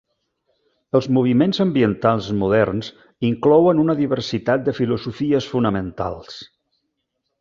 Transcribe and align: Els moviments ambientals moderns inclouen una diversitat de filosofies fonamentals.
Els 0.99 1.07
moviments 1.17 1.59
ambientals 1.65 2.29
moderns 2.39 2.89
inclouen 3.29 3.83
una 3.85 3.97
diversitat 4.01 4.65
de 4.71 4.75
filosofies 4.79 5.51
fonamentals. 5.53 6.41